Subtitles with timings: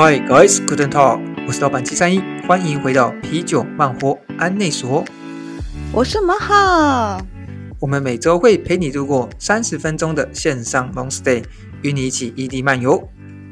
[0.00, 5.04] Hi guys, couldn't talk 我是老板七三一，欢迎回到啤酒慢活安内所。
[5.92, 7.20] 我是马哈，
[7.80, 11.42] 我们每周会陪你度过三十分钟的线上 long stay，
[11.82, 13.08] 与你一起异地漫游。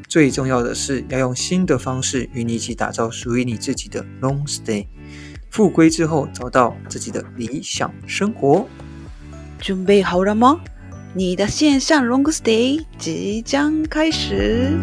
[0.06, 4.86] 最重要的是要用新的方式与你一起打造属于你自己的 long stay。
[5.50, 8.68] 复归之后，找到自己的理想生活。
[9.58, 10.60] 准备好了吗？
[11.12, 14.78] 你的线上 long stay 即将开始。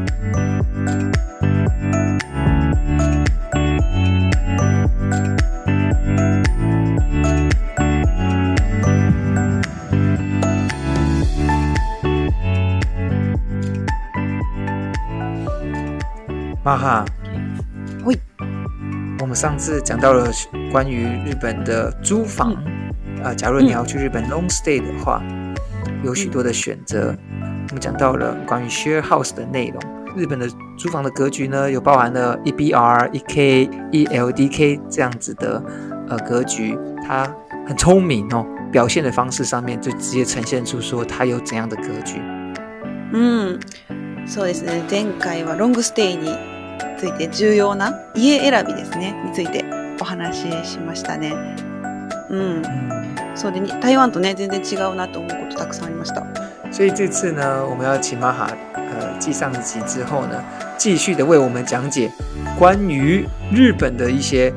[16.65, 17.05] 马哈，
[18.05, 18.17] 喂，
[19.21, 20.31] 我们上次讲到了
[20.71, 22.53] 关于日本的租房
[23.23, 25.23] 啊，假如你要去日本 long stay 的话，
[26.05, 27.15] 有许多的选择。
[27.71, 29.81] 我们讲到了关于 share house 的内容。
[30.17, 35.63] 日本的租房的格局呢，有包含了 EBR、EK、ELDK 这样子的
[36.09, 37.31] 呃格局，它
[37.67, 42.21] 很聪明哦，表现的方式上面就直接呈现出说它有怎样的格局。
[43.13, 43.61] 嗯，
[44.27, 44.83] そうですね。
[44.89, 46.35] 前回はロングステイに
[46.99, 49.65] ついて重要な家選びですねについて
[50.01, 51.35] お話ししましたね。
[52.31, 52.63] うん、
[53.35, 56.23] そうでに台湾とね全然違うなと思うことたくさんありました。
[56.71, 60.43] 所以这次呢，我们要请玛哈呃继上一集之后呢，
[60.77, 62.11] 继续的为我们讲解
[62.59, 64.53] 关于日本的一些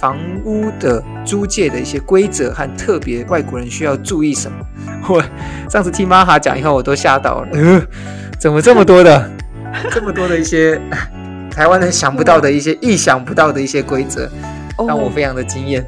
[0.00, 4.64] 房屋的租借的一些规则和特别外国人需要注意什么。
[5.08, 5.20] 我
[5.68, 7.82] 上次听玛哈讲以后，我都吓到了，呃，
[8.38, 9.28] 怎么这么多的，
[9.90, 10.80] 这么多的一些
[11.51, 14.29] 台湾人想不到的一些意想不到的一些规则，
[14.77, 15.85] 让我非常的惊艳。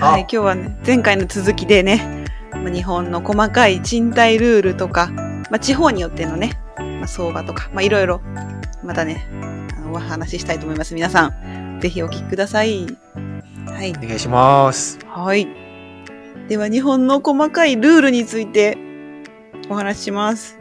[0.00, 5.10] はい、今日はね前回の続きでね、まあ日本の細かい賃貸ルールとか、
[5.50, 8.20] まあ、地方によってのね、まあ、相場とか、まあ、いろいろ
[8.82, 9.24] またね
[9.78, 10.94] あのお話ししたいと思います。
[10.94, 12.86] 皆さんぜひお聞きください。
[13.66, 13.90] はい。
[13.90, 14.98] お願いします。
[15.06, 15.46] はい。
[16.48, 18.76] では日本の細かいルールについて
[19.68, 20.58] お話しします。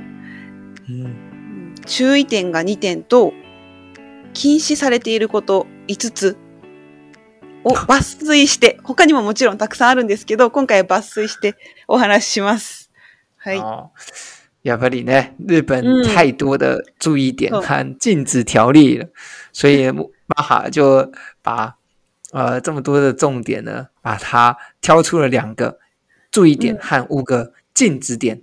[0.88, 3.34] 嗯，注意点が2点と、
[4.34, 6.38] 禁止されていること5つ
[7.64, 11.56] を抜粋して、他にももちろんたくさんあるんですけど、今回は抜粋して
[11.88, 12.92] お話しします。
[13.38, 13.60] はい。
[13.60, 13.90] 哦，
[14.64, 19.10] やっぱりね，日本嗯太多的注意点哦和禁止条例了，
[19.52, 21.12] 所以玛哈就
[21.42, 21.76] 把
[22.32, 25.80] 呃这么多的重点呢，把它挑出了两个
[26.32, 26.80] 注意点嗯。
[26.82, 28.42] 和五个禁止点，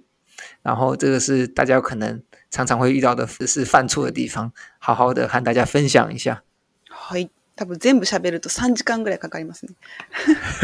[0.62, 6.42] 然后这个是大家可能常常会遇到的是犯错的地方，好好的和大家分享一下。
[6.88, 7.30] はい。
[7.56, 9.74] 多分全部喋ると3時間ぐらいかかりますね。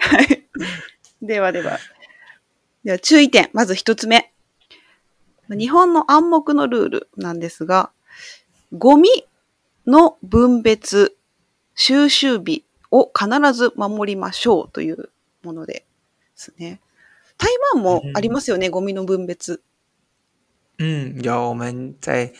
[0.00, 0.44] はい。
[1.22, 1.78] ではでは。
[2.84, 3.48] では注意点。
[3.52, 4.32] まず一つ目。
[5.48, 7.90] 日本の暗黙のルールなんですが、
[8.72, 9.08] ゴミ
[9.86, 11.16] の分別、
[11.74, 15.10] 収集日を必ず守りましょうという
[15.42, 15.86] もので
[16.34, 16.80] すね。
[17.38, 19.62] 台湾もありますよね、ゴミの分別。
[20.78, 22.32] 嗯，有我们在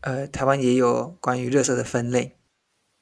[0.00, 2.36] 呃台湾也有关于垃圾的分类。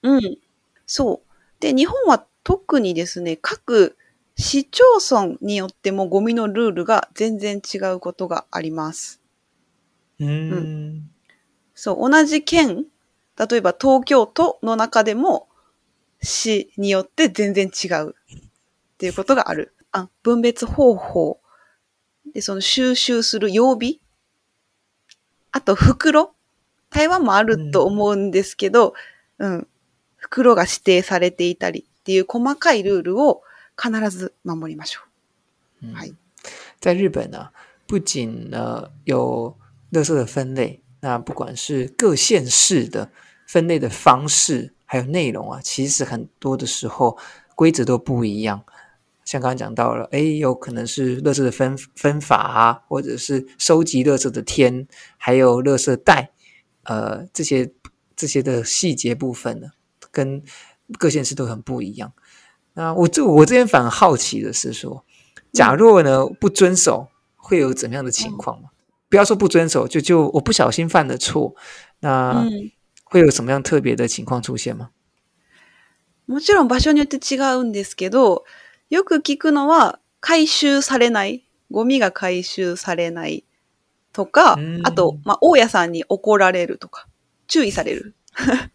[0.02, 0.38] うん。
[0.86, 1.60] そう。
[1.60, 3.96] で、日本は特にですね、各
[4.36, 9.20] 市町村によってもゴミのルールが全然違うことがあります。
[10.18, 11.08] 嗯
[11.74, 12.86] そう、同じ県、
[13.38, 15.48] 例えば東京都の中でも
[16.20, 18.14] 市によって全然違うっ
[18.98, 19.74] ていうことがある。
[19.92, 21.40] あ、分別方法。
[22.34, 24.00] で、その収集する曜日。
[25.52, 26.34] あと袋？
[26.90, 28.94] 台湾もあると思うんですけど、
[29.38, 29.66] うん、
[30.16, 33.42] 袋が指定されていたりっていう細かいルールを
[33.80, 35.00] 必ず守りましょ
[35.82, 36.14] 嗯はい。
[36.80, 37.50] 在日本呢，
[37.86, 39.56] 不仅呢有
[39.92, 43.10] 垃圾的分类，那不管是各县市的
[43.46, 47.16] 分类的方式，还有内容啊，其实很多的时候
[47.54, 48.64] 规则都不一样。
[49.29, 56.31] 像刚刚讲到了，哎，有可能是垃圾的分分法啊，或者是收集垃圾的天，还有垃圾袋，
[56.83, 57.71] 呃，这些
[58.15, 59.69] 这些的细节部分呢，
[60.11, 60.43] 跟
[60.99, 62.13] 各县市都很不一样。
[62.73, 65.03] 那我这我这边反而好奇的是说，
[65.51, 68.69] 假若呢不遵守，会有怎么样的情况吗？
[69.09, 71.55] 不要说不遵守，就就我不小心犯了错，う。
[72.01, 72.71] 那うん
[73.07, 74.89] 会有什么样特别的情况出现吗？
[76.27, 78.43] もちろん場所によって違うんですけど、
[78.90, 83.44] よく聞くのは回収されない、ゴミが回収されない
[84.12, 87.06] とかうん、あと、まあ、大家さんに怒られるとか、
[87.46, 88.14] 注意される。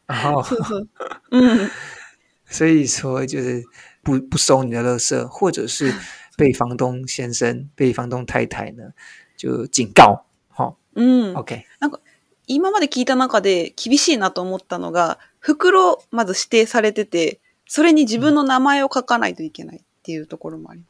[0.07, 0.89] 哦，そうそう。
[1.31, 1.69] うん。
[2.47, 3.63] 所以说就是
[4.03, 5.93] 不不收你的垃圾，或者是
[6.37, 8.93] 被房东先生、被房东太太呢
[9.37, 10.25] 就警告。
[10.49, 11.33] 好、うん。
[11.35, 11.63] OK，
[12.47, 20.85] 今まで聞いた中で厳しいなと思ったのが、袋まず指定されてて、それに自分の名前を書かないといけないっていうところもありま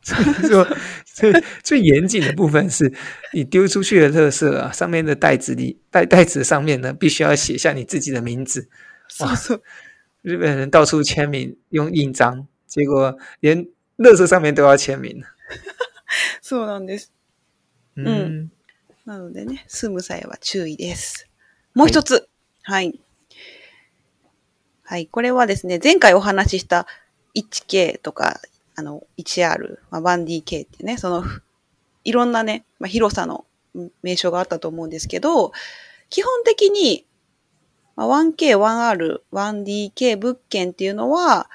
[0.00, 0.48] す。
[0.48, 0.64] 说
[1.04, 1.32] 最
[1.64, 2.92] 最严谨的部分是
[3.32, 8.68] 你丢出去的垃圾啊，上面的袋子里袋袋子上面呢，必须要写下你自己的名字。
[9.08, 9.62] そうそう。
[10.22, 15.24] 日本人到处签名用印章，结果连垃圾上面都要签名。
[16.40, 17.10] そうなんです。
[17.96, 18.50] 嗯，
[19.04, 21.28] なのでね、住む際は注意です。
[21.74, 22.28] もう一つ。
[22.62, 23.00] はい。
[24.84, 25.08] はい。
[25.08, 26.86] これはですね、前回お話しした
[27.42, 28.40] 1K とか、
[28.76, 31.24] あの、1R、まあ、1DK ってね、その、
[32.04, 33.44] いろんなね、まあ、広さの
[34.02, 35.52] 名称があったと思うんですけど、
[36.10, 37.04] 基本的に、
[37.96, 41.50] まあ、1K、1R、1DK 物件っていうのは、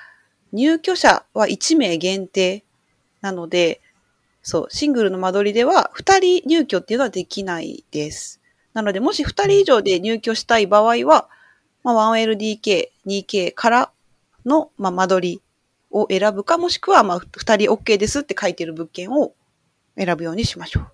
[0.51, 2.63] 入居者は1名限定
[3.21, 3.81] なので、
[4.43, 8.41] そう、シングルの間取りでは2人入居っていうのはできないです。
[8.73, 11.29] なので、もし2人以上で入居したい場合は、
[11.83, 13.91] まあ、1LDK、2K から
[14.45, 15.41] の、まあ、間取り
[15.92, 19.34] を選ぶか、もしくは、まあ、2人 OK ですって書いてる物件を
[19.96, 20.86] 選ぶようにしましょう。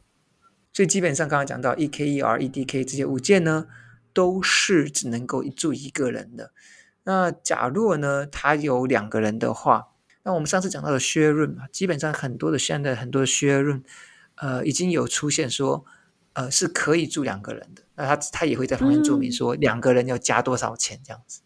[0.72, 3.66] 所以基本上刚刚讲到 E K E R E D K 这些物件呢，
[4.12, 6.52] 都是只能够住一个人的。
[7.04, 9.88] 那假若呢，他有两个人的话，
[10.24, 13.82] 那我们上次讲到的 share room 嘛，基本上很多的现在很多的 share room，
[14.36, 15.84] 呃，已经有出现说，
[16.32, 17.82] 呃，是可以住两个人的。
[17.96, 21.42] 那他他也会在旁边注明说，两个人要加多少钱这样子。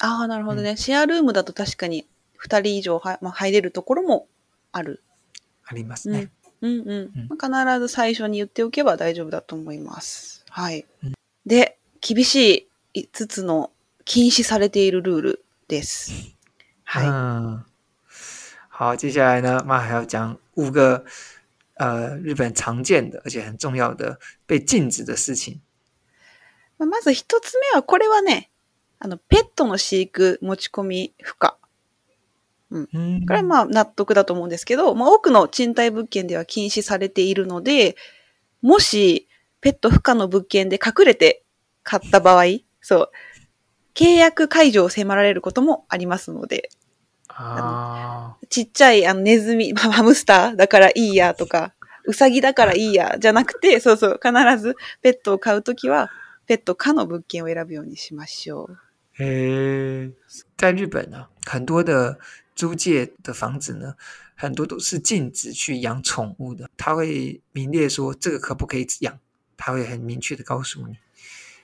[0.00, 0.76] ああ、なるほどね。
[0.76, 2.08] シェアルームだと確かに
[2.43, 4.27] 2人以上は、まあ、入れるところも
[4.71, 5.01] ある。
[5.65, 6.29] ありますね。
[6.61, 7.27] うんうん。
[7.29, 10.45] まあ必ず最初に言っておけば大丈夫だと思います。
[10.49, 10.85] はい。
[11.03, 13.71] うんで、厳しい5つの
[14.05, 16.35] 禁止されているルールです。
[16.83, 17.07] はい。
[17.07, 17.63] 嗯，
[18.69, 21.03] 好，接下来呢，妈还要讲五个
[21.77, 25.61] 呃日本常见的而且很重要的被禁止的事情。
[26.77, 28.51] まあまず一つ目は、これはね、
[28.99, 31.57] あの、ペットの飼育、持ち込み不可。
[32.71, 37.97] 嗯，これはまあ納得だと思うんですけど、まあ多くの賃貸物件では禁止されているので、
[38.61, 39.27] もし
[39.59, 41.43] ペット不可の物件で隠れて
[41.83, 42.45] 買った場合、
[42.79, 43.11] そう、
[43.93, 46.69] 契約解除を迫られることもありますので、
[47.27, 51.73] 啊，ちっちゃいあのネズミ、 まあハムスターだからいいやとか、
[52.05, 56.09] ウサギだからいいやじゃなくて、そうそう、必ずペットを飼うときは、
[56.47, 58.77] ペット可の物件を選ぶようにしましょう。
[59.19, 60.11] 诶，
[60.57, 62.17] 在日本呢，很多的
[62.61, 63.95] 租借的房子呢，
[64.35, 69.17] 很多都是禁止去养宠物的，他会明列说这个可不可以养，
[69.57, 70.97] 他会很明确的告诉你。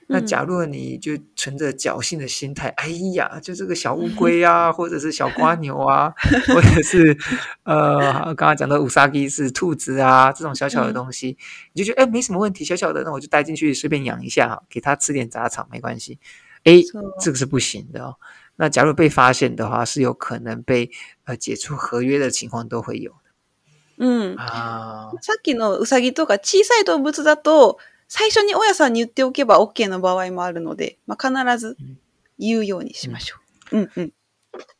[0.08, 6.12] 那嗯假如你就存着侥幸的心态，哎呀，就这个小乌龟啊， 或者是小瓜牛啊，
[6.52, 7.16] 或者是
[7.62, 11.38] 呃，刚刚讲的五杀鸡是兔子啊，这种小小的嗯东西，
[11.74, 16.18] 你就觉得哎没什么问题，小小的，那我就带进去随便养一下，给它吃点杂草没关系。
[16.64, 16.82] 哎，
[17.20, 18.16] 这个是不行的哦。
[18.57, 20.91] 那假如被发现的话，是有可能被
[21.25, 23.13] 呃解除合约的情况都会有
[23.97, 24.35] うん。
[24.37, 25.11] 啊。
[25.21, 27.77] さっきのウサギとか小さい動物だと、
[28.07, 31.77] 最初に大家さんに言っておけば OK の場合もあるので、まあ、必ず
[32.37, 33.37] 言うようにしましょ
[33.71, 33.77] う。
[33.77, 34.13] うんうん。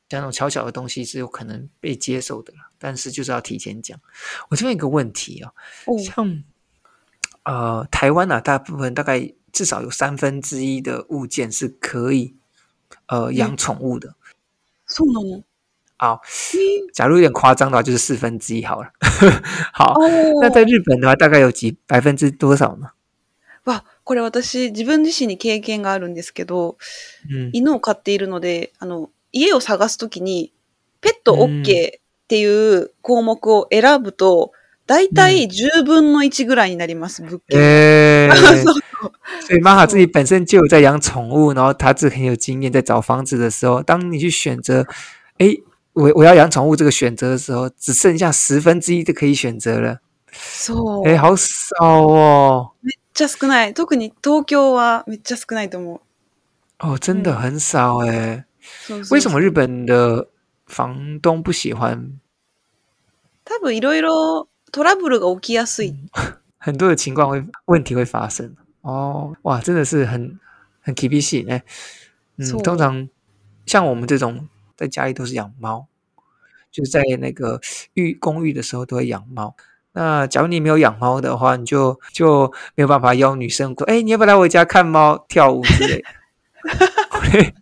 [0.09, 3.99] 像那种小小的东西是有可能被接受的啦，但是就是要提前讲。
[4.49, 5.51] 我这边有一个问题哦，
[5.87, 6.43] お像
[7.43, 12.35] 呃台湾啊，大部分大概至少有三分之一的物件是可以
[13.08, 14.14] 呃养宠物的。
[14.86, 15.42] そうなの
[15.98, 18.90] 好，へ假如有点夸张的话，就是四分之一好了。
[19.74, 22.92] 好，お那在日本的话，大概有几百分之多少呢？
[23.64, 26.78] わ、これ私自分自身に経験があるんですけど、
[27.28, 30.52] 嗯，犬を飼っているので、あの、家を探すときに、
[31.00, 31.62] ペットうん。
[31.62, 34.52] OK っていう項目を選ぶと、
[34.86, 37.60] だいたい10分の1ぐらいになります、物件。
[37.60, 38.30] 诶、
[38.64, 38.77] そう
[39.41, 44.85] 所以玛哈自己本身就有在养宠物，然后他自己很有经验，在找房子的时候，当你去选择，
[45.37, 45.61] 诶，
[45.93, 49.99] 我我要养宠物这个选择的时候，只剩下十分之一就可以选择了，
[50.31, 51.05] そう。
[51.05, 53.73] 诶，好少哦，めっちゃ少ない。
[53.73, 55.99] 特に東京はめっちゃ少ないと思う。
[56.79, 58.45] 哦，真的很少诶。
[58.87, 60.29] そうそうそう为什么日本的
[60.67, 62.19] 房东不喜欢？
[63.43, 65.93] 多分いろいろトラブルが起きやすい。
[66.57, 68.55] 很多的情况会问题会发生
[68.87, 70.39] 哦，哇，真的是很
[70.81, 71.61] 很 k p 细呢。
[72.37, 73.07] 嗯，错通常
[73.65, 75.87] 像我们这种在家里都是养猫，
[76.71, 77.61] 就是在那个
[77.93, 79.55] 寓公寓的时候都会养猫。
[79.93, 86.05] 那假如你没有养猫的话，你就就没有办法邀女生说：“哎，你要不要来我家看猫、跳舞之类的？”
[87.11, 87.53] これ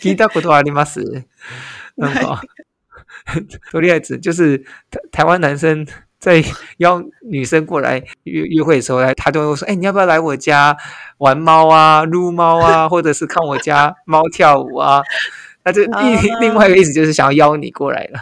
[0.00, 1.24] 聞いたことあります。
[1.96, 2.42] なんか
[3.72, 4.58] とりあえず就是
[4.90, 5.84] 台台湾男生
[6.20, 6.42] 在
[6.78, 10.76] 邀女生过来约约会的时候，来他都会说：“哎，你要不要来我家
[11.18, 15.02] 玩猫啊、撸猫啊，或者是看我家猫跳舞啊？”
[15.64, 18.20] 那这另另外一个意思就是想要邀你过来了。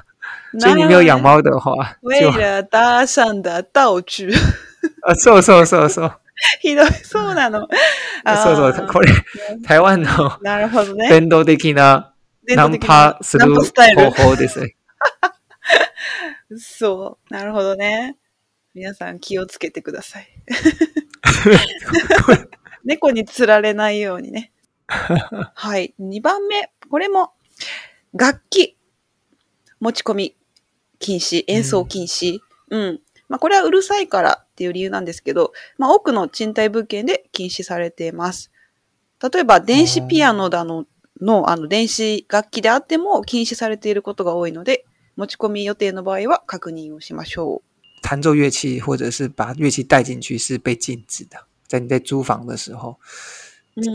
[0.61, 4.33] 所以你没有养猫的话，为了搭讪的道具。
[5.03, 6.13] あ、そうそうそうそう。
[6.63, 7.67] ひ どい、そうなの。
[8.25, 9.09] そうそう、これ、
[9.67, 11.09] 台湾のなるほどね。
[11.09, 12.13] 伝統的な
[12.47, 14.77] ナンパする方法ですね。
[16.58, 17.34] そう。
[17.34, 18.18] なるほどね。
[18.74, 20.28] 皆さん気をつけてください。
[22.84, 24.52] 猫に釣られないようにね。
[24.88, 25.94] はい。
[26.00, 26.72] 2番目。
[26.90, 27.34] これも、
[28.14, 28.78] 楽器。
[29.80, 30.36] 持ち込み
[31.00, 32.40] 禁止、演奏禁止。
[32.70, 33.02] うん、うん。
[33.30, 38.52] まあ、これはうるさいからっていう理由なんですけど、まあ、多くの賃貸物件で禁止されています。
[39.22, 40.86] 例えば、電子ピアノだの、
[41.22, 44.86] の、あの、電子楽器であっても禁止されていることが多いので、
[45.20, 48.02] 持ち込み予定の場合は確認をしましょう。
[48.02, 52.98] 弹奏乐器或者是把乐器带进去是被禁止的，在你在租房的时候，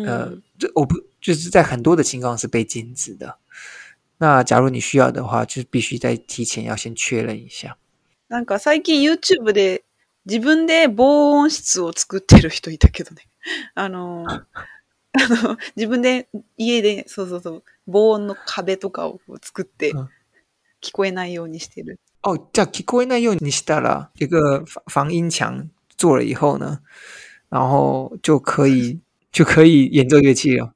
[0.07, 3.39] 呃，这我不就是在很多的情况是被禁止的。
[4.19, 7.79] 那假如你需要的话，就必须在提前要先确认一下。
[8.29, 9.85] なんか最近 YouTube で
[10.27, 13.23] 自分で防音室を作ってる人いたけどね。
[13.75, 14.47] あの、あ
[15.15, 16.29] の自分で
[16.59, 19.93] 家で、そうそうそう、防音の壁とかを作って、
[20.85, 21.99] 聞こえないようにしてる。
[22.23, 26.81] 哦，这样聞こえないようにしたら、一个防音墙做了以后呢，
[27.49, 29.01] 然后就可以
[29.33, 30.75] 就可以演奏乐器了。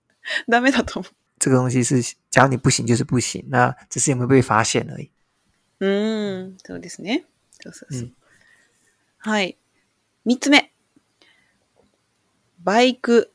[0.48, 1.12] ダメだと思う。
[1.38, 5.10] 这个东西是，假如你不行就是不行，那只是有没有被发现而已。
[5.80, 7.24] うん、そうですね。
[7.60, 8.02] そうそうそう。
[8.02, 8.12] うん、
[9.18, 9.56] はい。
[10.24, 10.70] 三つ目。
[12.64, 13.30] バイク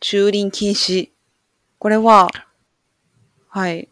[0.00, 1.10] 駐輪禁止。
[1.78, 2.28] これは、
[3.48, 3.88] はい。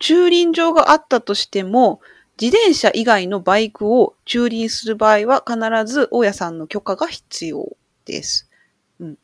[0.00, 2.00] 駐輪場があったとしても、
[2.40, 7.76] 自転車以外のバイクを駐輪する場合は必ず大家さんの許可が必要
[8.06, 8.48] です。
[8.98, 9.18] うん。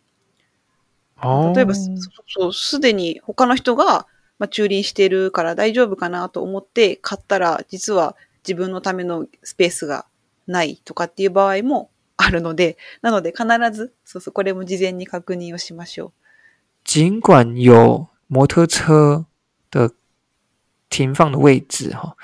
[1.54, 4.06] 例えば、そう、すでに他の人が、
[4.38, 8.14] まあ、駐輪してるから大丈夫かなと思って買ったら、実は
[8.46, 10.06] 自分のためのスペースが
[10.46, 16.12] ないとかっていう場合もあるので、なので必ず、そうそう、これも事前に確認をしましょう。
[16.84, 19.26] 尽管有摩托车
[19.70, 19.94] 的
[20.88, 22.16] 停放的位置哈，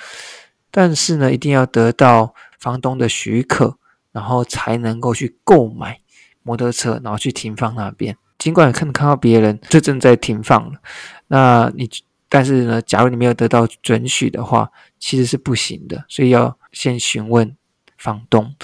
[0.71, 3.77] 但是呢，一定要得到房东的许可，
[4.13, 6.01] 然后才能够去购买
[6.43, 8.17] 摩托车，然后去停放那边。
[8.39, 10.81] 尽管看看到别人这正在停放了，
[11.29, 11.89] 那你
[12.29, 17.57] 但是呢，假如你没有得到准许的话，其实是不行的，所以要先询问
[17.99, 18.55] 房东。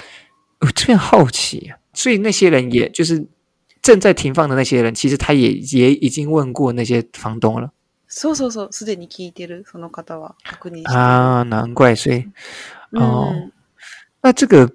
[0.61, 3.29] 我这边好奇啊，所以那些人也就是
[3.81, 7.71] 正在停放的那些人，其实他也也已经问过那些房东了。
[8.09, 12.29] そうそうそう、すでに聞いてるその方は確認啊，难怪，所以
[12.93, 13.51] 哦，
[14.23, 14.73] 那这个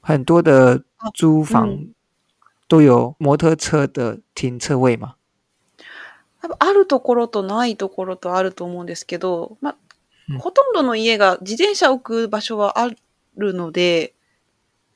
[0.00, 0.82] 很多的
[1.14, 1.88] 租房
[2.68, 5.16] 都有摩托车的停车位吗？
[6.58, 12.88] あるところとないところとあると思うんですけど、まあ、ほとんどの家が自転車置く場所はあ
[13.36, 14.14] るので、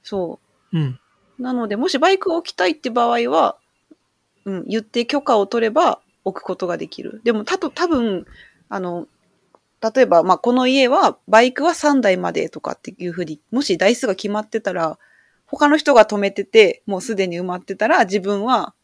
[0.02, 0.38] そ
[0.72, 0.78] う。
[0.78, 0.98] うん。
[1.38, 3.58] なので、もしバイクを置きたいって場合は、
[4.44, 7.20] うん、言って許可を取れば置くことができる。
[7.24, 8.26] でも、たと、多分、
[8.68, 9.06] あの、
[9.94, 14.98] 例えば、まあ、この家は、バイクは3台までとかっていうふうに、もし台数が決まってたら、
[15.46, 18.74] 他の人が止めてて、もうすでに埋まってたら、自分は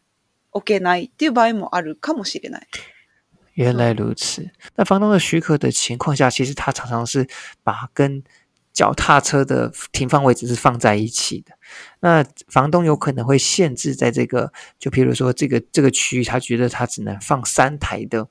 [0.51, 2.67] 置けないっていう場合もあるかもしれない。
[3.57, 4.49] 原来如此。
[4.75, 7.27] 那房东的许可的情况下，其实他常常是
[7.63, 8.23] 把跟
[8.73, 11.53] 脚踏车的停放位置是放在一起的。
[11.99, 18.27] 那房东有可能会限制在这个，就比如说这个这个区域，他觉得他只能放三台的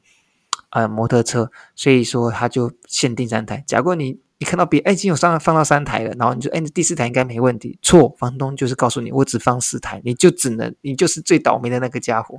[0.71, 3.63] 呃摩托车，所以说他就限定三台。
[3.67, 7.79] 假如你你看到别哎，已经有上放到三台了，然后你就哎，第四台应该没问题。
[7.83, 12.39] 错，房东就是告诉你，我只放四台，你就只能你就是最倒霉的那个家伙，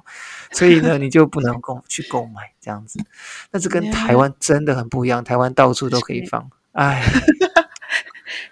[0.52, 3.00] 所以呢， 你就不能购去购买这样子。
[3.52, 6.50] 那这跟台湾真的很不一样，台湾到处都可以放。
[6.72, 7.04] 哎，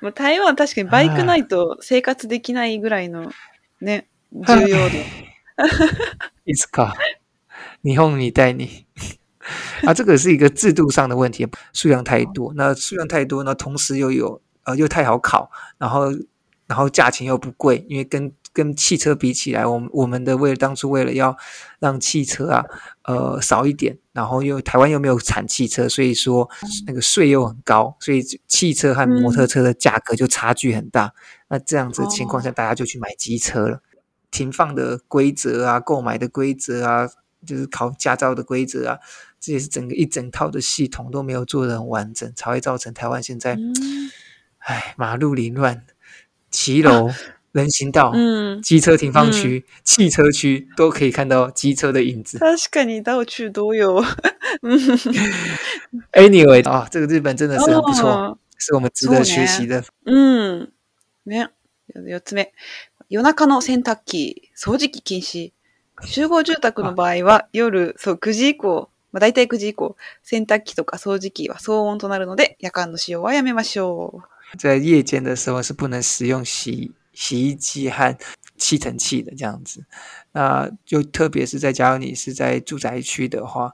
[0.02, 3.32] もう台湾確かにバイクないと生活できないぐらいの
[3.82, 4.96] ね重要度。
[6.46, 6.96] いつか。
[7.84, 8.86] 日本に带你。
[9.84, 16.12] 啊，这个是一个制度上的问题，数量太多，那数量太多，那同时又有呃又太好考，然后
[16.68, 21.38] 然后价钱又不贵，因为跟跟汽车比起来，我们我们的为了当初为了要
[21.80, 22.66] 让汽车啊
[23.04, 26.50] 呃少一点，然后又台湾又没有产汽车，所以说
[26.88, 31.14] 那个税又很高，所以汽车和摩托车的价格就差距很大。
[31.48, 33.82] 那这样子情况下，大家就去买机车了。
[34.32, 37.10] 停放的规则啊，购买的规则啊，
[37.46, 39.00] 就是考驾照的规则啊。
[39.40, 43.58] 这也是整个一整套的系统都没有做的很完整，才会造成台湾现在，
[44.58, 45.86] 唉，马路凌乱，
[46.52, 47.10] 骑楼、
[47.52, 48.62] 人行道、うん。
[48.62, 52.38] 机车停放区、汽车区都可以看到机车的影子。
[52.38, 54.04] 確かに道中同様。
[54.62, 54.80] うん。
[56.14, 59.82] Anyway，啊、这个日本真的是很不错，あ是我们值得学習的。
[59.82, 60.14] ーう
[60.66, 60.72] ん。
[61.26, 61.50] ね。
[61.94, 62.52] 四つ目。
[63.10, 65.52] 夜中の洗濯機、掃除機禁止。
[66.06, 74.22] 集合住宅の場合は、夜、そう、9時以降、まあ、大体9時以降、洗濯機とか掃除機は騒音となるので、夜間の使用はやめましょ
[74.58, 78.18] 在夜间的时候是不能使用洗洗衣机和
[78.58, 79.86] 吸尘器的这样子。
[80.32, 83.74] 那就特别是在假如你是在住宅区的话，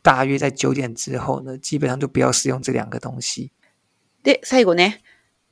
[0.00, 3.52] 大约在九点之后呢，基本上就不要使用这两个东西。
[4.22, 4.24] う。
[4.24, 5.02] で、最後ね。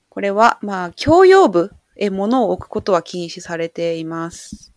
[0.09, 4.73] これは、まあ、共用部へ物を置くことは禁止されています。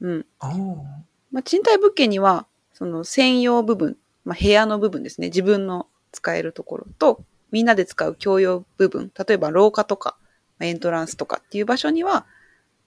[0.00, 0.26] うん。
[0.40, 0.82] 哦，
[1.30, 5.26] まあ、賃貸物件には、その専用部分、まあ、部屋の部分ですね。
[5.26, 9.12] 自分の使えるところと、みんなで使う共用部分。
[9.14, 10.21] 例えば廊下とか、まあ
[10.64, 12.26] エントランスとかっていう場所には、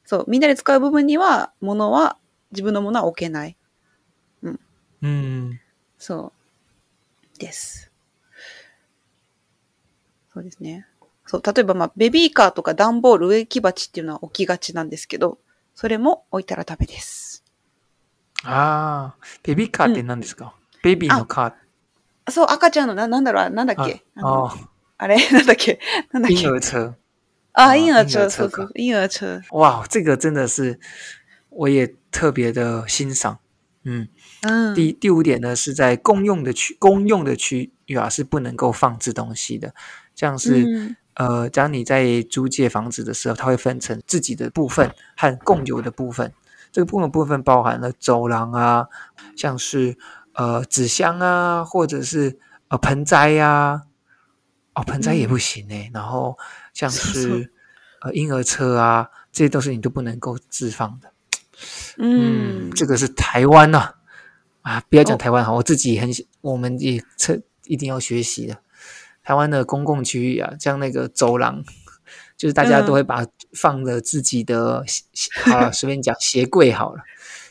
[0.05, 2.17] そう、みんなで使う部分には、物は、
[2.51, 3.57] 自分のものは置けない。
[4.43, 5.59] 嗯，
[5.97, 6.31] そ
[7.35, 7.39] う。
[7.39, 7.91] です。
[10.33, 10.87] そうですね。
[11.25, 15.39] そう、例えば、まあ、ベビーカーとか段ボール、植木鉢っていうのは置きがちなんですけど、
[15.73, 17.43] それも置いたらダメです。
[18.43, 20.53] 啊，baby car って何ですか、
[20.83, 24.03] ベビーのカーそう、赤ちゃんの、な、なんだろう、なんだっけ？
[24.17, 24.67] あ
[24.97, 25.17] あれ？
[25.31, 25.79] なんだっけ？
[26.11, 26.43] なんだっ婴け。
[27.54, 29.40] 啊，哦婴儿婴儿车，车そうそう、婴儿车。
[29.50, 30.78] 哇，这个真的是
[31.48, 33.38] 我也特别的欣赏。
[33.82, 34.08] 嗯，
[34.42, 39.74] 嗯，第第五点呢，是在公用的区公用的区域啊，是不能够放置东西的，
[40.14, 46.32] 像是、嗯呃，当你在租借房子的时候，它会分成自己的部分和共有的部分。
[46.70, 48.86] 这个共有部分包含了走廊啊，
[49.34, 49.96] 像是
[50.34, 53.82] 呃纸箱啊，或者是呃盆栽呀、
[54.75, 56.37] 哦盆栽也不行哎、然后
[56.73, 57.53] 像是是
[58.01, 61.11] 呃婴儿车啊，这些都是你都不能够置放的。
[61.97, 63.93] 嗯嗯，，这个是台湾呐、
[64.61, 68.57] 啊，不要讲哦台湾哈，我自己很喜，我们也测一定要学习的。
[69.23, 71.63] 台湾的公共区域啊，像那个走廊，
[72.37, 77.01] 就是大家都会把放着自己的鞋，鞋好了，随便讲鞋柜好了，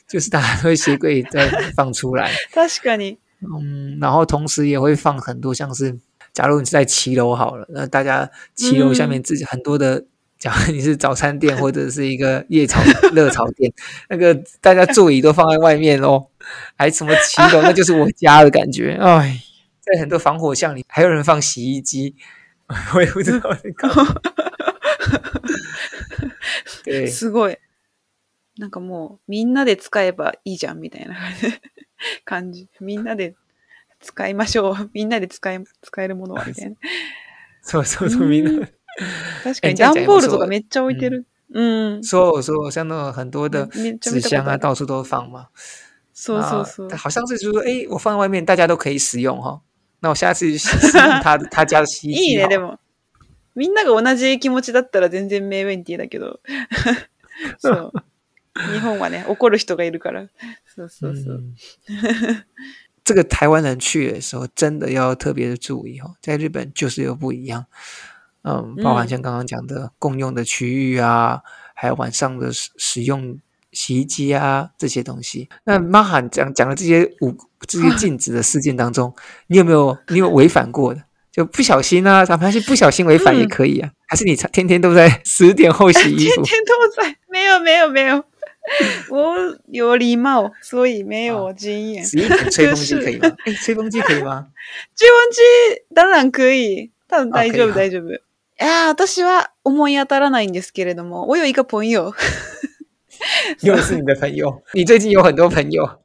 [0.06, 3.16] 就是大家都会鞋柜再放出来， 確かに。
[3.40, 5.98] 嗯，然后同时也会放很多像是，
[6.33, 10.05] 假如你是在骑楼好了，那大家骑楼下面自己很多的。
[10.37, 12.79] 假如你是早餐店 或者是一个夜炒
[13.11, 13.69] 热炒店，
[14.07, 16.27] 那个大家座椅都放在外面哦，
[16.77, 18.97] 还什么骑楼，那就是我家的感觉。
[19.01, 19.37] 哎，
[19.81, 22.15] 在很多防火巷里，还有人放洗衣机，
[22.95, 24.15] 我也不知道在干嘛。
[26.85, 27.57] 对，すごい。
[28.57, 31.17] なんかもう、みんなで使えばいいじゃん、みたいな
[32.23, 32.69] 感じ。
[32.79, 33.35] みんなで
[34.04, 34.90] 使いましょう。
[34.94, 36.76] みんなで使え、使えるものは、みたいな。
[37.62, 38.68] そうそうそう、みんな。
[39.42, 41.26] 確かに、段ボールとかめっちゃ置いてる。
[41.52, 42.04] うん。
[42.04, 44.56] そうそう，像那种很多的めっちゃ纸箱啊。
[44.56, 45.48] 到处都放嘛。
[46.12, 46.96] そうそうそう啊。
[46.96, 49.60] 好像是就是说，哎，我放在外面，大家都可以使用哈。
[50.00, 52.48] 那我下次使使用他他家的洗衣 いいね。
[52.48, 52.78] でも。
[53.56, 56.40] みんなが同じ気持ちだったら全然メーウェンティーだけど。
[57.58, 57.92] そう。
[58.72, 60.28] 日本はね、怒る人がいるから。
[60.74, 61.42] そうそうそう。
[63.04, 66.16] 嗯这个台湾人去的时候，真的要特别的注意哦。
[66.22, 67.66] 在日本就是有不一样，
[68.42, 71.40] 嗯，包含嗯像刚刚讲的共用的区域啊，
[71.74, 73.38] 还有晚上的使使用
[73.72, 75.50] 洗衣机啊这些东西。
[75.64, 77.36] 那马罕讲讲的这些五
[77.66, 79.14] 这些禁止的事件当中，
[79.48, 81.02] 你有没有你有违反过的？
[81.30, 86.40] 就不小心啊，咱们是不小心违反也嗯可以啊，还是你天天都在十点后洗衣服？
[86.42, 88.24] 天天都在，没有没有没有，
[89.10, 89.36] 我
[89.68, 92.04] 有礼貌，所以没有经验。
[92.04, 93.36] 十一点吹风机可以吗？
[93.44, 94.48] 哎，吹风机可以吗？
[94.96, 96.90] 注音機、当然可以。
[97.06, 98.10] 多分大丈夫大丈夫。
[98.10, 102.14] いやー、私は思い当たらないんですけれども、我有一个朋友。
[103.60, 106.00] 又是你的朋友，你最近有很多朋友。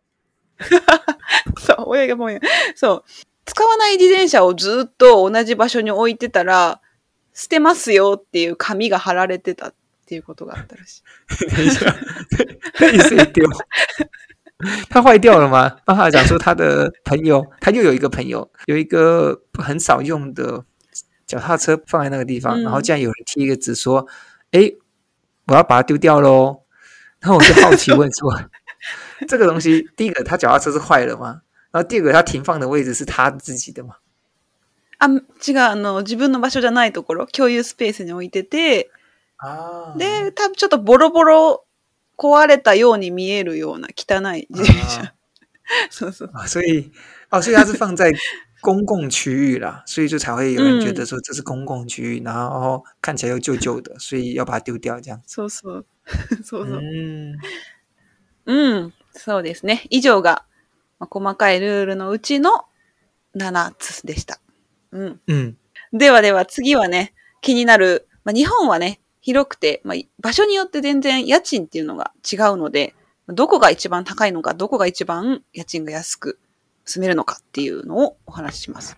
[1.57, 2.39] そう、我有一个朋友。
[2.75, 3.03] そう。
[3.45, 6.81] 使わない自転車をずっと同じ場所に置いてたら、
[7.33, 9.73] 捨てますよっていう紙が貼られてた
[10.08, 11.02] っていうことがあったらしい。
[11.48, 11.94] 等一下，
[12.80, 13.48] 那你谁丢？
[14.88, 15.76] 他坏掉了吗？
[15.84, 20.64] 帮他讲说他的朋友，他又有一个朋友，有一个很少用的
[21.26, 24.06] 脚踏车放在那个地方，嗯然后竟然有人贴一个纸说：“
[24.52, 24.72] 哎，
[25.46, 26.62] 我要把它丢掉喽。”
[27.20, 28.48] 然后我就好奇问说：“
[29.26, 31.42] 这个东西，第一个他脚踏车是坏了吗？
[31.72, 33.96] 然后第二个他停放的位置是他自己的吗？
[35.00, 38.97] あ、違う、あの、自分の場所じゃないところ、共有スペースに置いてて、啊
[39.97, 41.65] で、多分ちょっとボロボロ
[42.17, 45.13] 壊れたように見えるような汚い自転車。
[45.89, 46.31] そうそう。
[46.33, 46.91] 啊，所以
[47.29, 48.11] 哦，所以它是放在
[48.61, 55.21] 公共区域啦，所以就才会有人觉得说这是公共区域，然后看起来又旧旧的，所以要把它丢掉这样。
[55.25, 55.85] そうそう。
[56.43, 56.81] そうそう。
[56.81, 57.37] 嗯
[58.45, 59.85] うん、そうですね。
[59.89, 60.43] 以上が、
[60.99, 62.65] まあ、細かいルールのうちの
[63.35, 64.39] 7つでした。
[64.91, 65.19] うん。
[65.27, 65.55] 嗯
[65.93, 72.95] ではでは次はね、気になる、まあ、日本はね、広くて、まあ、場所によって全然家賃っていうのが違うので、
[73.27, 76.39] どこが一番高いのか、どこが一番家賃が安く
[76.85, 78.97] 住めるのかっていうのをお話しします。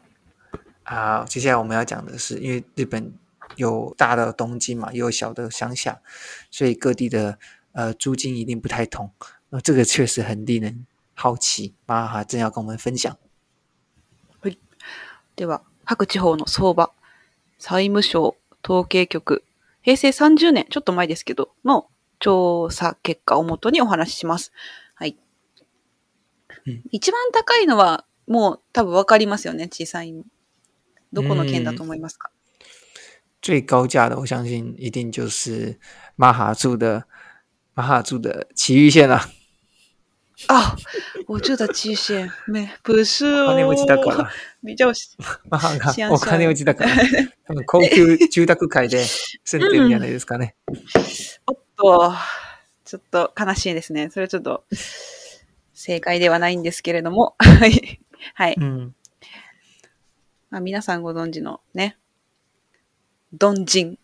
[0.86, 3.14] 啊，接下来我们要讲的是，因为日本
[3.56, 6.00] 有大的东京嘛，也有小的乡下，
[6.50, 7.38] 所以各地的
[7.74, 9.12] 呃租金一定不太同。
[9.50, 13.18] 那这个确实很令人好奇，马哈正要跟我们分享。
[15.36, 16.92] では、各地方の相場、
[17.60, 19.44] 債務省統計局、
[19.82, 21.88] 平成30年、ちょっと前ですけど、の
[22.20, 24.52] 調査結果をもとにお話しします。
[24.96, 25.18] はい。
[26.66, 30.14] うん一番高いのは、もう多分わかりますよね、小さい。
[31.12, 32.32] どこの県だと思いますか、
[33.42, 35.80] 最高价的，我相信一定就是
[36.16, 37.06] 马哈住的
[37.74, 39.20] 马哈住的埼玉县了。
[40.48, 40.76] あ、
[41.28, 44.32] 我住的期限没不是お金持ちだか哦ら。
[44.64, 44.94] 比较
[45.50, 46.92] マハがお金持ちだから。
[47.46, 49.06] 多分高級住宅街で
[49.44, 50.56] 住んでるんじゃないですかね。
[51.48, 52.14] おっと、
[52.86, 54.10] ちょっと悲しいですね。
[54.10, 54.64] それはちょっと
[55.74, 57.36] 正解ではないんですけれども。
[57.40, 58.00] はい。
[58.36, 58.56] はい。
[58.60, 58.94] 嗯，
[60.50, 61.98] まあ、皆さんご存知のね、
[63.34, 63.98] ドンジン、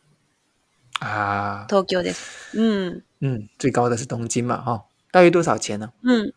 [1.00, 2.58] 啊，東京です。
[2.58, 3.04] うん。
[3.22, 4.86] 嗯，最高的是东京嘛，哈、
[5.18, 5.90] 大约多少钱呢？
[6.04, 6.34] うん。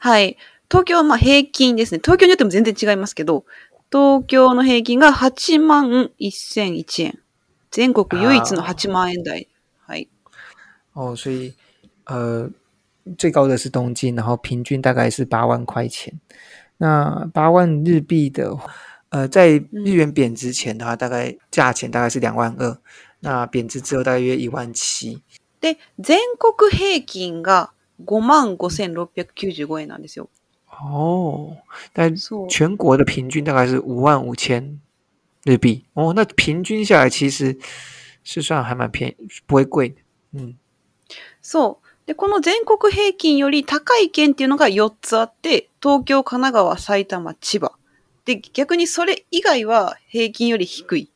[0.00, 0.36] はい。
[0.68, 2.00] 東京はまあ平均ですね。
[2.02, 3.44] 東京によっても全然違いますけど、
[3.92, 7.20] 東京の平均が8万1001円。
[7.70, 9.46] 全国唯一の8万円台。
[9.86, 10.08] はい。
[10.94, 11.54] 哦，所以
[12.06, 12.50] 呃，
[13.16, 16.18] 最高的是东京，然后平均大概是八万块钱。
[16.78, 18.68] 那八万日币的话，
[19.10, 22.76] 呃，在日元贬值前的话，大概价钱大概是两万二。
[23.20, 25.22] 那贬值之后大约一万七。
[25.60, 27.70] で、全国平均が
[28.04, 30.28] 5万5695円なんですよ。
[30.68, 31.56] 哦，
[31.94, 32.14] 但。
[32.48, 34.80] 全国的平均大概是五万五千
[35.44, 35.84] 日币。
[35.94, 37.58] 哦，那平均下来其实
[38.24, 39.96] 是算还蛮便宜，不会贵的。
[40.34, 40.56] 嗯，
[41.40, 41.86] そう。
[42.06, 47.72] で、この全国平均より高い県っていうのが4つあって、東京、神奈川、埼玉、千葉。
[48.24, 51.10] で、逆にそれ以外は平均より低い。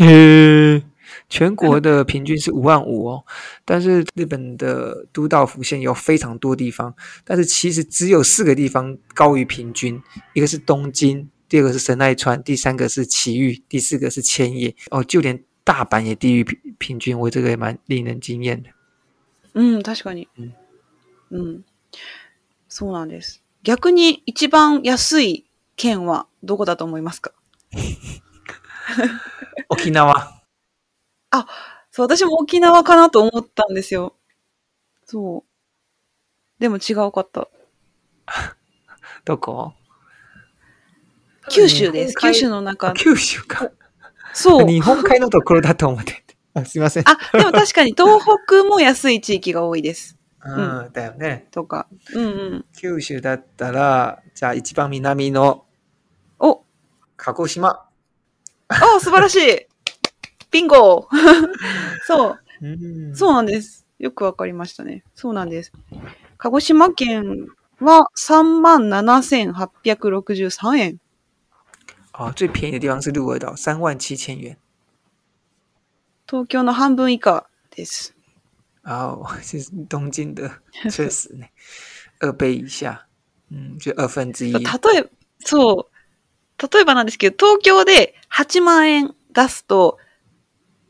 [0.00, 0.82] 呃，
[1.31, 3.23] 全国的平均是五万五哦，
[3.65, 10.01] 但是日本的都道府县有非常多地方，但是其实只有四个地方高于平均，
[10.33, 14.75] 一个是东京，第二个是神奈川，第三个是埼玉，第四个是千叶。
[14.89, 18.69] 哦，就连大阪也低于平平均，我这个也蛮令人惊艳的。
[19.53, 20.27] うん、確かに。
[20.37, 20.53] うん
[21.31, 21.63] うん。
[22.69, 23.41] そうなんです。
[23.63, 27.31] 逆に一番安い県はどこだと思いますか
[29.69, 30.40] 沖縄。
[31.90, 34.16] そう、私も沖縄かなと思ったんですよ。
[35.04, 36.60] そう。
[36.60, 37.48] でも違うかった。
[39.24, 39.72] どこ？
[41.50, 42.16] 九州です。
[42.16, 42.94] 九州の中あ。
[42.94, 43.70] 九州か。
[44.32, 44.66] そう。
[44.66, 46.36] 日本海のところだと思ってて。
[46.54, 47.04] あすいません。
[47.08, 50.18] あ、でも確かに東北も安い地域が多いです。
[50.44, 51.48] うん、だよね。
[51.50, 51.88] とか。
[52.14, 52.64] うんうん。
[52.76, 55.64] 九州だったら、じゃあ一番南の
[56.38, 56.64] お、
[57.16, 57.88] 鹿児島。
[58.68, 59.66] あ、素晴らしい。
[60.52, 61.08] ビンゴ
[62.06, 62.38] そう。
[62.62, 62.66] う
[63.10, 63.84] んそうなんです。
[63.98, 65.02] よくわかりましたね。
[65.14, 65.72] そうなんです。
[66.38, 67.48] 鹿児島県
[67.80, 71.00] は37,863円。
[72.12, 74.56] 哦，最便宜的地方是鹿儿岛，三万七千元。
[76.28, 78.14] 東京の半分以下です。
[78.84, 80.50] 哦，其实东京的
[80.90, 81.46] 确实呢，
[82.20, 83.06] 二倍以下，
[83.50, 84.52] 嗯，就二分之一。
[84.52, 85.08] 例えば、
[85.40, 85.92] そう。
[86.72, 89.98] 例えばなんですけど、東京で8万円出すと、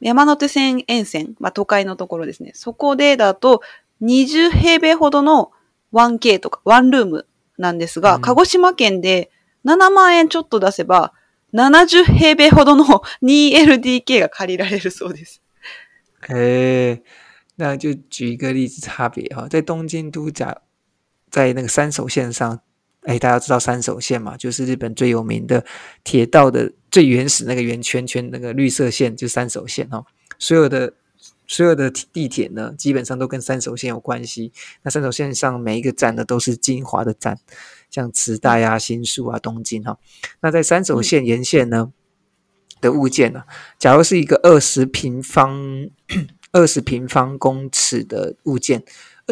[0.02, 2.52] 山手線沿線、まあ都会のところですね。
[2.54, 3.62] そこでだと、
[4.02, 5.52] 20平米ほどの
[5.92, 9.30] 1K とか、ワンルームなんですが、うん鹿児島県で
[9.64, 11.12] 7万円ちょっと出せば、
[11.54, 12.84] 70平米ほどの
[13.22, 15.42] 2LDK が借りられるそうです。
[16.28, 17.02] 诶，
[17.56, 20.62] 那就举一个例子差别哈，在东京都假，
[21.30, 22.60] 在那个三手线上，
[23.02, 25.64] 哎，大家知道三手线嘛，就是日本最有名的
[26.04, 30.04] 铁道的最原始那个圆圈圈那个绿色线，就是三手线哦。
[30.38, 30.94] 所有的
[31.46, 34.52] 所有的地铁呢，基本上都跟三手线有关系。
[34.82, 37.38] 那三手线上每一个站呢，都是精华的站，
[37.90, 39.98] 像池袋啊、新宿啊、东京哈、
[40.40, 41.92] 那在三手线沿线呢？
[42.80, 43.44] 的物件呢、
[43.78, 45.88] 假如是一个二十平方
[46.50, 48.82] 二十平方公尺的物件，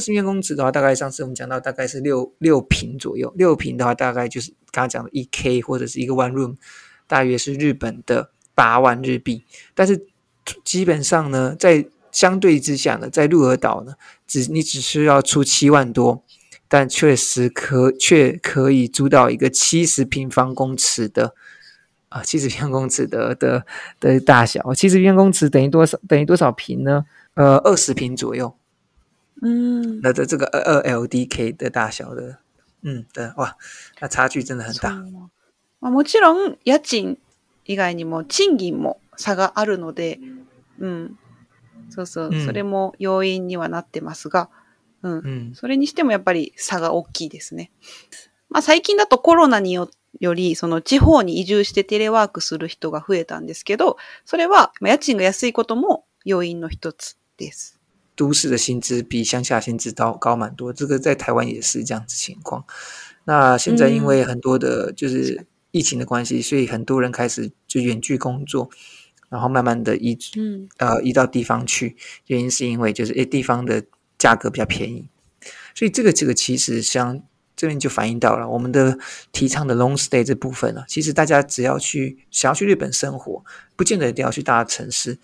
[0.00, 6.56] 二十平方公尺的话，大概上次我们讲到大概是六六平左右，六平的话大概就是刚刚讲的一 K 或者是一个 One Room，
[7.06, 9.44] 大约是日本的八万日币。
[9.74, 10.06] 但是
[10.64, 13.92] 基本上呢，在相对之下呢，在鹿儿岛呢，
[14.26, 16.24] 只你只需要出七万多，
[16.66, 21.34] 但确实可却可以租到一个七十平方公尺的
[22.08, 23.66] 啊，七十平方公尺的的
[24.00, 24.72] 的大小。
[24.72, 26.00] 七十平方公尺等于多少？
[26.08, 27.04] 等于多少平呢？
[27.34, 28.56] 呃，二十平左右。
[29.42, 30.00] うん。
[30.02, 32.38] 那的这个二二 LDK 的大小的，
[32.82, 33.56] 嗯，对，哇，
[34.00, 34.90] 那差距真的很大。
[35.80, 37.18] まあ、もちろん、家賃
[37.64, 40.20] 以外にも賃金も差があるので、
[40.78, 41.18] うん。
[41.88, 44.50] そうそう、それも要因にはなってますが、
[45.02, 45.22] うん。
[45.24, 47.72] 嗯それにしてもやっぱり差が大きいですね。
[48.50, 49.88] まあ最近だとコロナによ
[50.20, 57.79] より、その地方に移住してテレワークする人が増えたんですけど、それは家賃が安いことも要因の一つです。
[58.20, 62.62] 都市的薪资比乡下薪资高高蛮多，这个在台湾也是这样子情况。
[63.24, 68.68] 那现在因为很多的就是疫情的关系，所以很多人开始就远距工作，
[69.30, 70.68] 然后慢慢的移うん。
[70.76, 73.82] 呃移到地方去，原因是因为就是诶地方的
[74.18, 75.08] 价格比较便宜，
[75.74, 77.22] 所以这个这个其实像
[77.56, 78.98] 这边就反映到了我们的
[79.32, 83.42] 提倡的 long stay 这部分啊，其实大家只要去想要去日本生活，
[83.76, 85.18] 不见得一定要去大城市。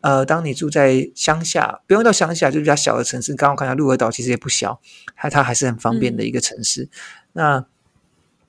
[0.00, 3.34] 呃，当你住在乡下，不用到乡下，就比较小的城市。
[3.34, 4.80] 刚刚我看到鹿儿岛其实也不小，
[5.16, 6.88] 它它还是很方便的一个城市。
[7.32, 7.66] 那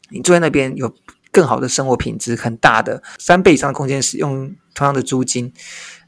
[0.10, 0.93] 你住在那边有
[1.32, 5.52] 更好的生活品质，很大的三倍以上的空間使用同样的租金，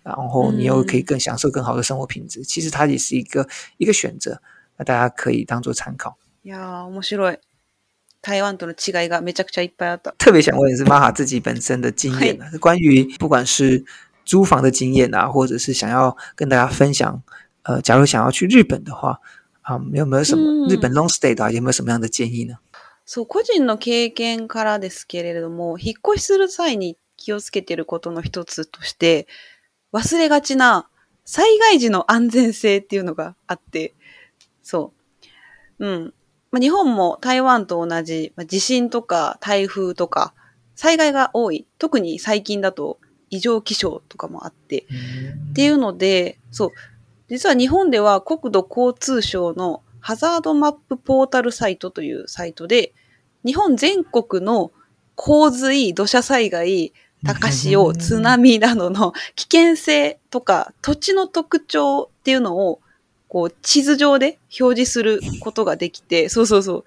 [0.03, 2.43] 然后你又可以更享受更好的生活品质。
[2.43, 4.41] 其实它也是一个一个选择，
[4.77, 6.17] 那大家可以当做参考。
[6.43, 7.39] いやー、面白い。
[8.21, 10.13] 台湾との違いがめちゃくちゃいっぱいあった。
[10.17, 13.83] 特别想问的是玛哈自己本身的经验啊，关于不管是
[14.24, 17.22] 租房的经验啊，或者是想要跟大家分享，
[17.62, 19.20] 呃，假如想要去日本的话，
[19.62, 22.58] 啊、有没有什么、嗯日本 long stay 的、啊、有没有什么样的建议呢？
[23.06, 29.26] そう、個人の経験からですけれども、引っ越しする際に気をつけていることの一つとして、
[29.92, 30.88] 忘れがちな
[31.26, 33.94] 災害時の安全性っていうのがあって、
[34.62, 34.92] そ
[35.78, 35.86] う。
[35.86, 36.14] うん。
[36.50, 40.32] まあ、日本も台湾と同じ、まあ、地震とか台風とか
[40.74, 41.66] 災害が多い。
[41.78, 42.98] 特に最近だと
[43.34, 44.86] 異常気象とかもあって、
[45.50, 46.70] っていうので、そう。
[47.28, 52.92] 実は日本では国土交通省のハザードマップポータルサイトというサイトで、
[53.44, 54.70] 日本全国の
[55.16, 56.92] 洪水、土砂災害、
[57.24, 62.80] 高潮、津波などの危険性とか土地の特徴っていうのを
[63.28, 66.84] こう地図上で表示することができて、そうそうそう。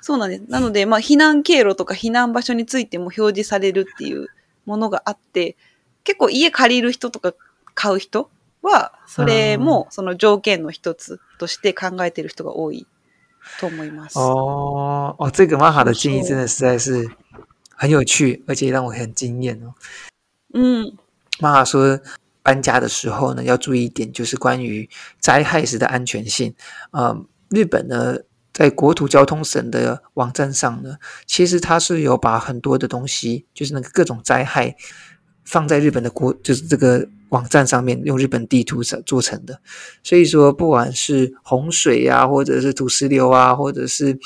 [0.00, 0.44] そうなんです。
[0.48, 4.28] なので、まあ、避難経路とか避難場所についても表示されるっていう
[4.64, 5.56] ものがあって、
[6.05, 7.33] 結構家借りる人とか
[7.73, 8.29] 買う人
[8.61, 12.87] は、それもその条件の一つとして考えてる人が多い
[13.59, 14.17] と思います。
[14.17, 17.09] 哦哦，这个玛哈的建议真的实在是
[17.75, 19.73] 很有趣，而且让我很惊艳哦。
[20.53, 20.97] うん。
[21.39, 21.99] 玛哈说，
[22.43, 24.89] 搬家的时候呢，要注意一点，就是关于
[25.19, 26.53] 灾害时的安全性。
[26.91, 28.17] 呃，日本呢，
[28.53, 34.75] 在国土交通省的网站上呢，其实它是有把很多的东西，就是那个各种灾害
[35.46, 39.58] 放在日本的国，就是这个网站上面，用日本地图做做成的。
[40.02, 44.18] 所以说，不管是洪水啊，或者是土石流啊，或者是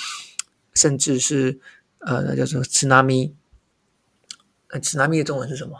[0.75, 1.59] 甚至是
[1.99, 3.33] 呃，那叫做 tsunami，
[4.69, 5.73] 呃，tsunami 的中文是什么？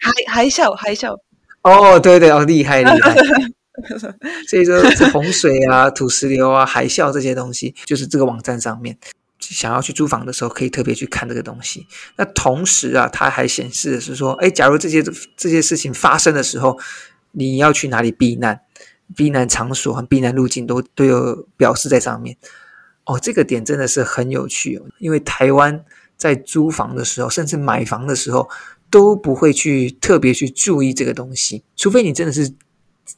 [0.00, 1.18] 海海啸、海啸。
[1.62, 3.14] 哦，对对哦，厉害厉害。
[4.48, 8.98] 所以说，洪水啊、土石流啊、海啸这些东西，就是这个网站上面
[9.54, 11.86] 想要去租房的时候，可以特别去看这个东西。
[12.16, 15.02] 那同时啊，它还显示的是说，哎，假如这些
[15.36, 16.78] 这些事情发生的时候，
[17.32, 18.60] 你要去哪里避难，
[19.16, 22.36] 避难场所和避难路径都都有表示在上面。
[23.04, 25.84] 哦，这个点真的是很有趣哦，因为台湾
[26.16, 28.48] 在租房的时候，甚至买房的时候，
[28.90, 32.52] 都不会去特别去注意这个东西，除非你真的是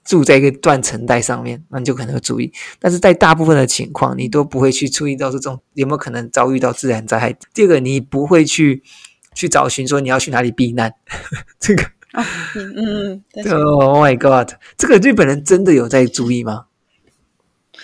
[0.04, 2.52] 住在一个断层带上面，那你就可能会注意。
[2.80, 7.36] 但是在大部分的情况，你都不会去注意到这种有没有可能遭遇到自然灾害。
[7.54, 8.84] 第二个，你不会去
[9.34, 10.94] 去找寻说你要去哪里避难，
[11.60, 11.84] 这个。
[12.14, 12.24] あ、
[12.56, 13.64] うん、うん、確かに。
[13.64, 14.54] Oh my god！
[14.78, 16.68] 这个日本人真的有在注意吗？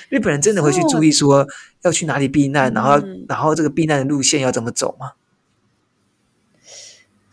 [0.10, 1.46] 日本人真的会去注意说
[1.82, 5.12] 要去哪里避难，然后嗯然后这个避难的路线要怎么走吗？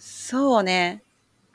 [0.00, 1.00] そうね。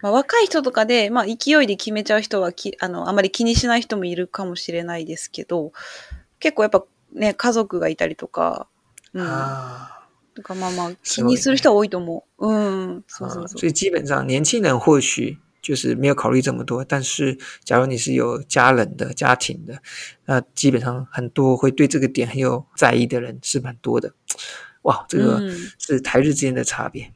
[0.01, 5.73] まあ、若い人とかで、まあ、勢いで決めちゃう人はき、あの、あまり気にしない人もいるかもしれないですけど、
[6.39, 8.69] 結構やっぱね、家族がいたりとか、
[9.13, 9.27] うん。
[9.27, 12.47] 啊，とかまあまあ、気にする人は多いと思う。
[12.47, 13.05] うん。
[13.09, 13.57] そうそうそう。
[13.57, 19.83] 啊所以基本上年轻人或许就是没有考虑这么多，但是假如你是有家人的家庭的，
[20.27, 24.15] 那基本上很多会对这个点很有在意的人是蛮多的。
[24.83, 27.13] 哇，这个うん是台日之间的差别。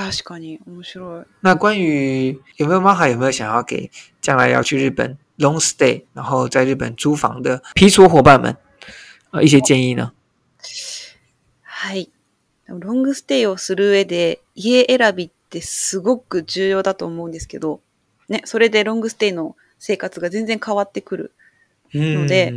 [0.00, 1.24] 確かに面白い。
[1.42, 3.90] 那关于有没有 Maha 有没有想要给
[4.22, 8.56] 将来要去日本 long stay，然后在日本租房的皮戳伙伴们，
[9.30, 10.12] 呃，一些建议呢？
[11.62, 12.10] はい。
[12.66, 17.80] ロングステイをする上で家選びってすごく重要だと思うんですけど、
[18.28, 21.32] ね、それでロングステイの生活が全然変わってくる。
[21.92, 22.54] ので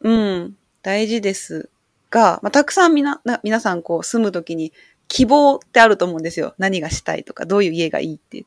[0.00, 1.68] うん、大事です
[2.08, 4.72] が、まあ、たくさんみな、な皆さんこう住むときに
[5.10, 6.54] 希望ってあると思うんですよ。
[6.56, 8.46] 何がしたいとか、どういう家がいいって。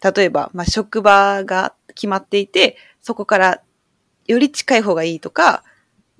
[0.00, 3.62] 例えば、まあ、職場が決まっていて、そこから
[4.26, 5.64] より近い方がいいとか、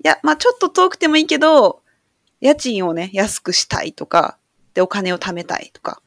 [0.03, 1.81] いや、まあ、ちょっと遠くてもいいけど、
[2.41, 4.37] 家賃をね、安くしたいとか、
[4.73, 6.01] で、お金を貯めたいとか、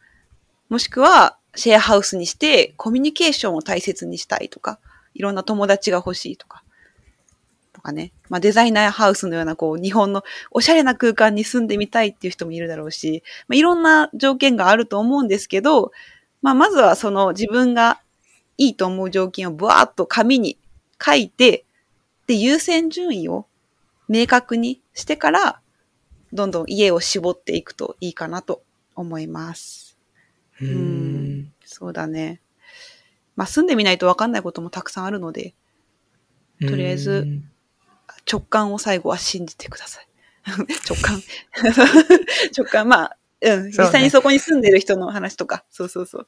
[0.68, 4.79] もしくは、シェアハウスにして、コミュニケーションを大切にしたいとか、
[5.14, 6.62] いろんな友達が欲しいとか、
[7.80, 8.12] とかね。
[8.28, 15.90] まあ、デザイナーハウスのような、こう、日本のおしゃれな空間に住んでみたいっていう人もいるだろうし、まあ、いろんな条件があると思うんですけど、
[16.42, 18.00] まあ、まずはその自分が
[18.58, 20.58] いいと思う条件をブワーっと紙に
[21.02, 21.64] 書いて、
[22.26, 23.46] で、優先順位を
[24.08, 25.60] 明確にしてから、
[26.32, 28.62] どんどん家を絞っていくといいかなと
[28.94, 29.98] 思います。
[30.60, 32.42] ううんんそうだね。
[33.36, 35.54] まあ、住んでみないとわかんないこともたくさんあるので、
[36.60, 37.40] とりあえず
[38.30, 40.06] 直感を最後は信じてください。
[40.88, 41.20] 直感。
[42.56, 42.86] 直感。
[42.86, 43.70] まあ、うん。
[43.70, 45.64] 実際にそこに住んでる人の話とか。
[45.70, 46.26] そうそうそう。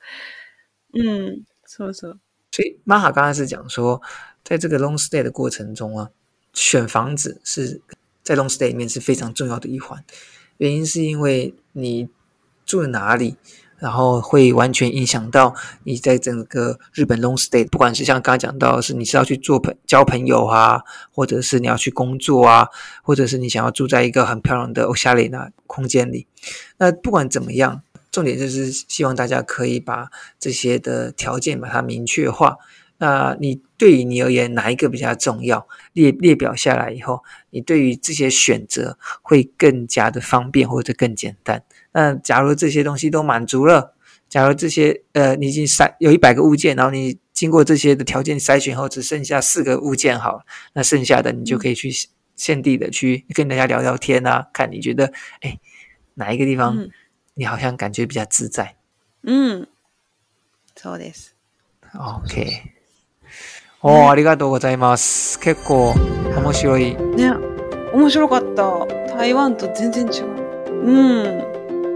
[0.95, 1.43] うん。
[1.67, 2.21] そうそう。
[2.51, 4.03] 所以 Maha 刚才是讲说，
[4.45, 6.11] 在这个 long stay 的过程中啊，
[6.53, 7.81] 选房子是
[8.23, 10.05] 在 long stay 里面是非常重要的一环。
[10.59, 12.09] 原因是因为你
[12.67, 13.37] 住哪里，
[13.83, 22.69] 然后会完全影响到你在整个日本 long stay，不管是像刚刚讲到是你是要去做朋交朋友啊，或者是你要去工作啊，
[23.03, 26.29] 或者是你想要住在一个很漂亮的 o s h a r e 那空间里，
[26.79, 32.59] 那不管怎么样，重点就是希望大家可以把这些的条件把它明确化。
[32.99, 35.67] 那你对于你而言，哪一个比较重要？
[35.93, 41.65] 列列表下来以后，你对于这些选择会更加的方便或者更简单。
[41.92, 43.94] 那假如这些东西都满足了，
[44.30, 51.90] 假如这些呃你已经筛有一百个物件，然后你经过这些的条件筛选后，只剩下四个物件好了，那剩下的你就可以去
[52.36, 55.60] 现地的去跟大家聊聊天啊，看你觉得哎
[56.16, 56.92] 哪一个地方うん。
[57.40, 58.78] 你好像感觉比较自在。
[59.24, 59.68] うん。
[60.76, 61.36] そうです。
[61.94, 62.48] OK。
[63.84, 65.40] おー、ありがとうございます。
[65.40, 65.94] 結構
[66.36, 66.96] 面白い。
[67.16, 67.32] ね。
[67.94, 68.88] 面白かった。
[69.16, 70.26] 台湾と全然違う。
[70.82, 70.92] う
[71.28, 71.51] ん。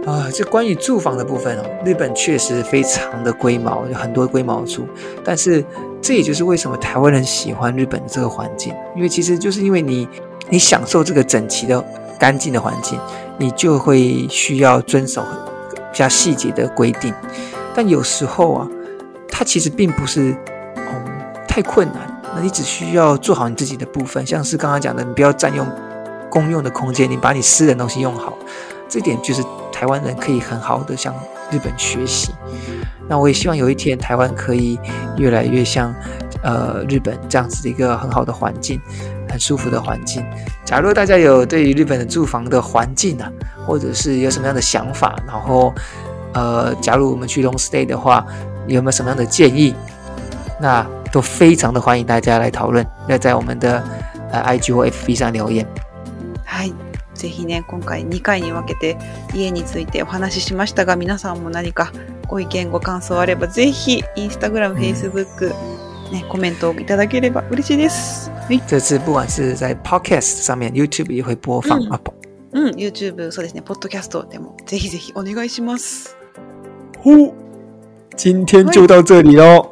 [0.07, 4.87] 啊，这关于住房的部分哦，日本确实非常的龟毛，有很多龟毛处。
[5.25, 5.65] 但是
[6.01, 10.09] 这也就是为什么台湾人喜欢日本的这个环境，因为其实就是因为你
[10.49, 11.85] 你享受这个整齐的、
[12.21, 13.01] 干净的环境，
[13.37, 15.25] 你就会需要遵守
[15.93, 17.13] 比较细节的规定。
[17.75, 18.69] 但有时候啊，
[19.29, 20.37] 它其实并不是
[20.77, 21.05] 嗯
[21.49, 25.67] 太困难，那你只需要做好你自己的部分，像是刚刚讲的，你不要占用
[26.31, 28.39] 公用的空间，你把你私人东西用好。
[28.89, 31.15] 这点就是台湾人可以很好的向
[31.51, 32.33] 日本学习。
[33.09, 34.79] 那我也希望有一天台湾可以
[35.17, 35.95] 越来越像
[36.43, 38.81] 呃日本这样子的一个很好的环境，
[39.29, 40.25] 很舒服的环境。
[40.65, 43.31] 假如大家有对于日本的住房的环境啊，
[43.65, 45.73] 或者是有什么样的想法，然后
[46.33, 48.27] 呃，假如我们去 long stay 的话，
[48.67, 49.73] 有没有什么样的建议？
[50.61, 53.85] 那都非常的欢迎大家来讨论，那在我们的
[54.33, 55.65] 呃 IG 或 FB 上留言。
[56.45, 56.86] 嗨。
[57.17, 58.97] ぜひね、今回2回に分けて
[59.35, 61.93] 家についてお話ししましたが、皆さんも何か
[62.29, 65.49] ご意見、ご感想あれば、ぜひ、インスタグラム、フェイスブック、
[66.13, 68.31] ね、コメントをいただければ嬉しいです。
[68.31, 68.63] はい。
[68.67, 72.01] 这次不管是在 Podcast 上面，YouTube 也会播放嗯啊。
[72.53, 76.17] うん、YouTube、そうですね、ポッドキャストでも、ぜひぜひお願いします。
[77.03, 77.35] 呼，
[78.17, 79.71] 今天就到这里喽。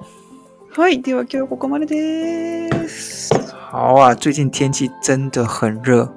[0.77, 1.01] はい。
[1.01, 3.33] では今日ここまでです。
[3.71, 6.09] 好啊，最近天气真的很热，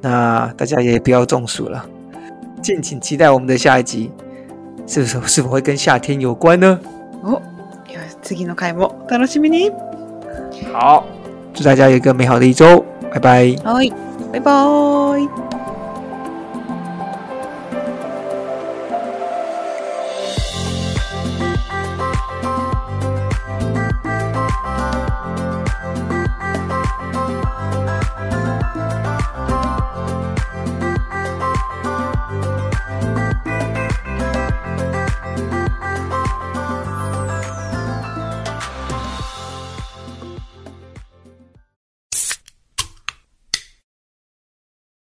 [0.00, 1.84] 那大家也不要中暑了。
[2.62, 4.10] 敬请期待我们的下一集，
[4.86, 6.78] 是不是是否会跟夏天有关呢？
[7.22, 7.40] お、よ
[8.08, 9.70] し次の回もお楽しみに。
[10.72, 11.04] 好，
[11.52, 13.56] 祝大家有一个美好的一周，拜拜。
[13.64, 13.92] はい。
[14.32, 15.47] バイバーイ。